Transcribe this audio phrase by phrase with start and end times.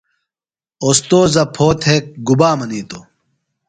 [0.83, 3.03] اوستوذہ پھو تھےۡ گُبا منیتوۡ؟